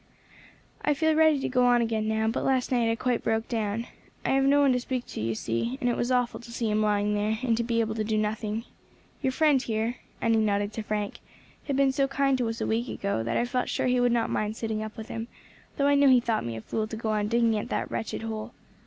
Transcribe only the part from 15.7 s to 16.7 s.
though I know he thought me a